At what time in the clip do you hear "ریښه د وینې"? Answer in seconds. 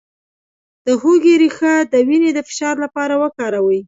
1.41-2.31